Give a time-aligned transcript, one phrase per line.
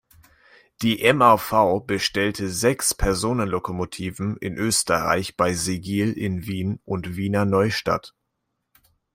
[0.81, 8.15] Die MÁV bestellte sechs Personenzuglokomotiven in Österreich bei Sigl in Wien und Wiener Neustadt.